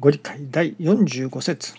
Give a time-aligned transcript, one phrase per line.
[0.00, 1.72] ご理解第45節。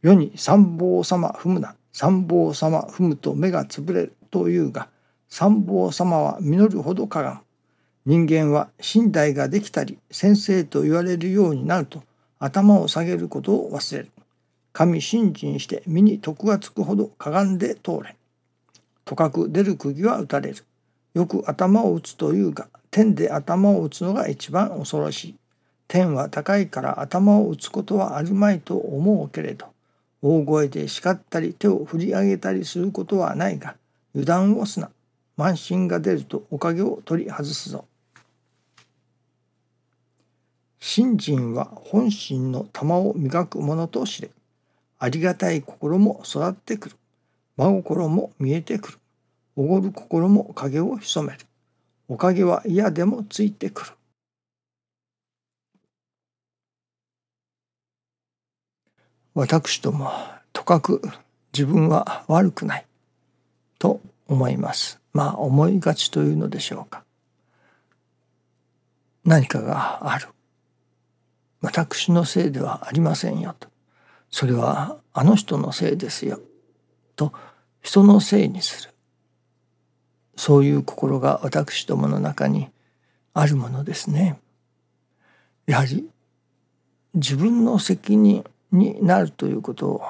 [0.00, 1.76] 世に三宝様踏むな。
[1.92, 4.88] 三宝様踏むと目がつぶれるというが
[5.28, 7.42] 三宝様は実るほどかがん。
[8.06, 12.02] 人間は身代ができたり先生と言われるようになると
[12.38, 14.10] 頭を下げることを忘れる。
[14.72, 18.16] 神信心して身に徳がつくほどかがんで通れ。
[19.04, 20.64] とかく出る釘は打たれる。
[21.12, 25.39] よく頭を打つというが天で頭を打つのが一番恐ろしい。
[25.92, 29.66] 天は高いから頭を打つことはあるまいと思うけれど
[30.22, 33.74] 大声で叱ったり手を振り上げたりすることはないが
[34.14, 34.88] 油断をすな。
[35.36, 37.86] 慢心が出るとおかげを取り外すぞ。
[40.78, 44.30] 信心は本心の玉を磨くものと知れ。
[45.00, 46.96] ありがたい心も育ってくる。
[47.56, 48.98] 真心も見えてくる。
[49.56, 51.40] おごる心も影を潜める。
[52.08, 53.90] おかげは嫌でもついてくる。
[59.34, 60.10] 私ども
[60.52, 61.02] とかく
[61.52, 62.86] 自分は悪くない
[63.78, 65.00] と思います。
[65.12, 67.04] まあ思いがちというのでしょうか。
[69.24, 70.28] 何かがある。
[71.60, 73.68] 私のせいではありませんよと。
[74.30, 76.40] それはあの人のせいですよ。
[77.16, 77.32] と
[77.82, 78.90] 人のせいにする。
[80.36, 82.68] そういう心が私どもの中に
[83.34, 84.38] あるものですね。
[85.66, 86.08] やはり
[87.14, 90.02] 自分の責任になるということを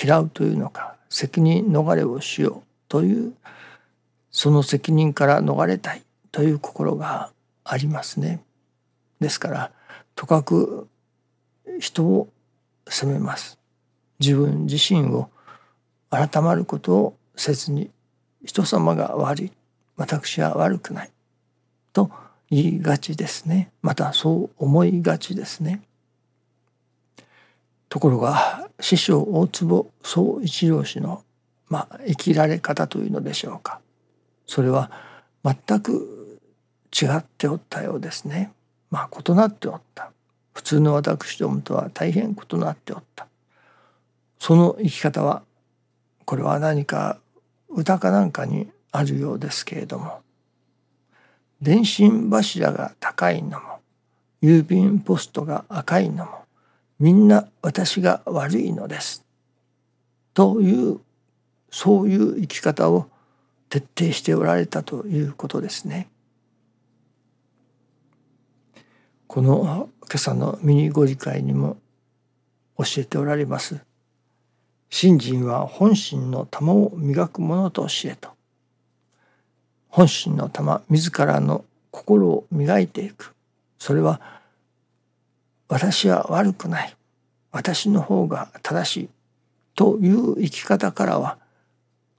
[0.00, 3.34] 嫌うというのか責任逃れをしようという
[4.30, 7.30] その責任から逃れたいという心が
[7.64, 8.42] ありますね。
[9.20, 9.70] ですから
[10.14, 10.88] とかく
[11.80, 12.28] 人を
[12.88, 13.58] 責めます。
[14.18, 15.30] 自分自身を
[16.10, 17.90] 改まることをせずに
[18.44, 19.52] 人様が悪い
[19.96, 21.10] 私は悪くない
[21.92, 22.10] と
[22.50, 25.82] 言いがちですねまたそう思いがちですね。
[27.96, 31.24] ところが師匠大坪総一郎氏の、
[31.70, 33.80] まあ、生きられ方というのでしょうか
[34.46, 34.90] それは
[35.42, 36.38] 全く
[36.92, 38.52] 違っておったようですね。
[38.90, 40.10] まあ異なっておった。
[40.52, 43.28] 普通の私どもとは大変異なっておった。
[44.38, 45.42] その生き方は
[46.26, 47.18] これは何か
[47.70, 50.20] 歌かなんかにあるようですけれども
[51.62, 53.78] 電信柱が高いのも
[54.42, 56.45] 郵便ポストが赤いのも
[56.98, 59.24] みんな私が悪いのです
[60.34, 61.00] という
[61.70, 63.08] そういう生き方を
[63.68, 66.08] 徹底しておられたということですね。
[69.26, 71.76] この今朝のミニご理解にも
[72.78, 73.80] 教えておられます。
[74.88, 78.30] 信心は本心の玉を磨くものと知れと。
[79.88, 83.34] 本心の玉自らの心を磨いていく。
[83.78, 84.20] それは
[85.68, 86.96] 私は悪くない。
[87.50, 89.08] 私の方が正しい。
[89.74, 91.38] という生き方からは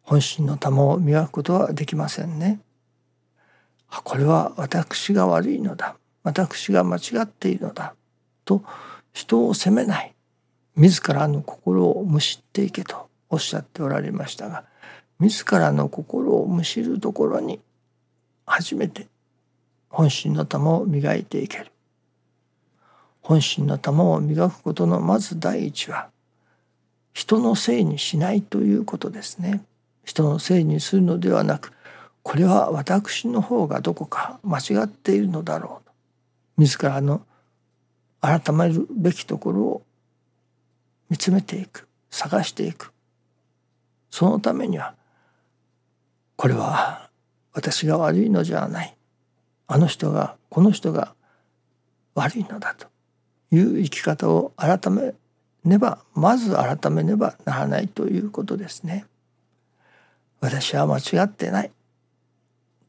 [0.02, 2.60] 本心の玉を磨くことはできませんね。
[3.90, 5.96] これは私が悪いのだ。
[6.24, 7.96] 私が間違っているのだ。
[8.46, 8.64] と
[9.14, 10.14] 人を責めない。
[10.78, 14.64] 自らの心をむしっていけとおっしゃっておられましたが
[15.20, 17.60] 自らの心をむしるところに
[18.46, 19.08] 初めて
[19.90, 21.72] 本心の玉を磨いていける。
[23.28, 26.08] 本心の玉を磨くことのまず第一は
[27.12, 29.66] 人のせいにしないということですね。
[30.06, 31.74] 人のせいにするのではなく
[32.24, 35.94] これは私の方がどこか間違っているのだろうと。
[36.56, 37.22] 自らの
[38.22, 39.82] 改めるべきところを
[41.10, 42.94] 見つめていく探していく。
[44.10, 44.96] そのためには
[46.38, 47.10] これは
[47.52, 48.96] 私が悪いのじゃない。
[49.68, 51.14] あの人がこの人が
[52.16, 52.88] 悪いのだと。
[53.52, 55.14] いう生き方を改め
[55.64, 59.06] ねばまず改めねばならないということですね。
[60.40, 61.72] 私は間違ってない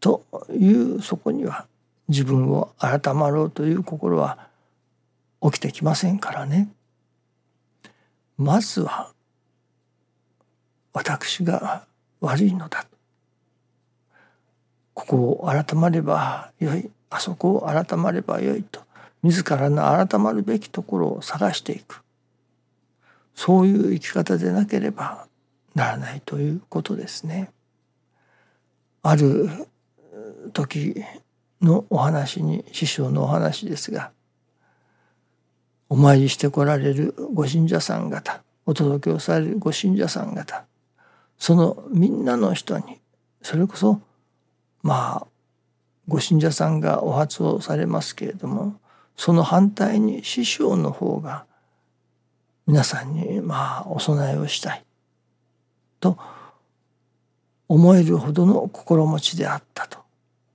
[0.00, 1.66] というそこには
[2.08, 4.48] 自分を改まろうという心は
[5.42, 6.68] 起きてきませんからね。
[8.36, 9.12] まずは
[10.92, 11.86] 私が
[12.20, 12.86] 悪いのだ
[14.94, 18.80] ここを改まればよいあそこを改まればよいと
[19.28, 22.02] 自らの改まるべきところを探していく
[23.34, 25.26] そういう生き方でなければ
[25.74, 27.50] ならないということですね。
[29.02, 29.48] ある
[30.52, 31.04] 時
[31.60, 34.10] のお話に師匠のお話ですが
[35.88, 40.64] お参りしてこられるご信者さん方お届けをされるご信者さん方
[41.38, 42.98] そのみんなの人に
[43.42, 44.00] それこそ
[44.82, 45.26] まあ
[46.08, 48.80] ご信者さんがお初をされますけれども
[49.18, 51.44] その反対に師匠の方が
[52.66, 54.84] 皆さんにまあお供えをしたい。
[56.00, 56.16] と
[57.66, 59.98] 思えるほどの心持ちであったと。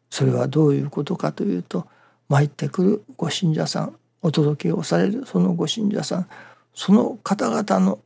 [0.09, 1.87] それはどういうことかというと
[2.29, 6.27] 参ってくるご信者さんお届けをされるそのご信者さん
[6.73, 7.99] その方々の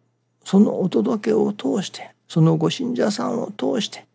[0.44, 4.06] そのお届けを通してそのご信者さんを通して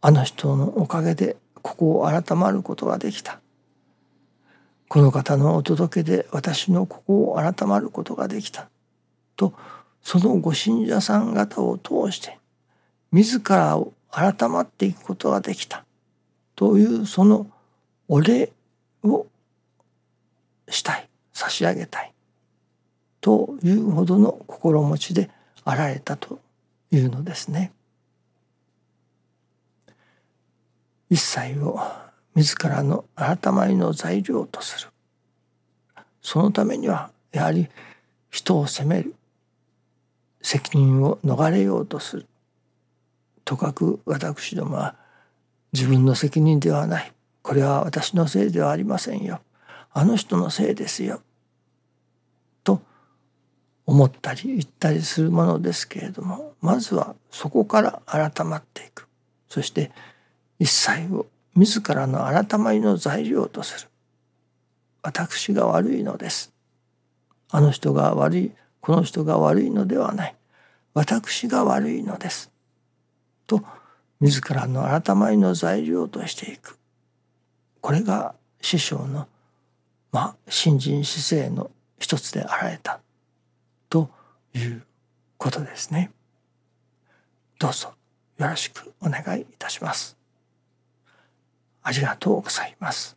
[0.00, 3.40] あの人のおかげでここを改まることができた。
[4.88, 8.68] この方のお届けで私のここを改まることができた。
[9.36, 9.52] と
[10.02, 12.38] そのご信者さん方を通して
[13.12, 15.84] 自らを改まっていくことができた。
[16.54, 17.50] というその
[18.08, 18.52] お礼
[19.02, 19.26] を
[20.68, 22.12] したい差し上げたい。
[23.20, 25.30] というほどの心持ちで
[25.64, 26.38] あられたと
[26.92, 27.72] いうのですね。
[31.10, 31.80] 一切を
[32.36, 34.90] 自らの改まりの材料とする。
[36.20, 37.68] そのためにはやはり
[38.30, 39.14] 人を責める。
[40.42, 42.26] 責任を逃れようとする。
[43.46, 44.96] とかく私どもは
[45.72, 47.12] 自分の責任ではない。
[47.40, 49.40] これは私のせいではありませんよ。
[49.92, 51.22] あの人のせいですよ。
[52.64, 52.82] と
[53.86, 59.08] 思ったり言ったりするものですけれどもまずはそこから改まっていく。
[59.48, 59.90] そして
[60.58, 63.88] 一切を自らの改まりの材料とする。
[65.02, 66.52] 私が悪いのです。
[67.50, 70.36] あの人が悪いこの人が悪いのではない。
[70.92, 72.52] 私が悪いのです。
[73.46, 73.62] と
[74.20, 76.78] 自らの改まりの材料としていく。
[77.80, 79.26] これが師匠の
[80.12, 83.00] まあ新人姿勢の一つであられた。
[83.88, 84.10] と
[84.54, 84.82] いう
[85.38, 86.10] ことですね。
[87.58, 87.94] どうぞ
[88.36, 90.15] よろしくお願いいたします。
[91.86, 93.15] ありがとうございます。